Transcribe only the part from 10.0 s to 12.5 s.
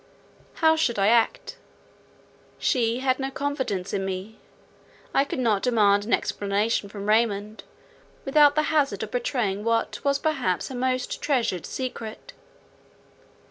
was perhaps her most treasured secret.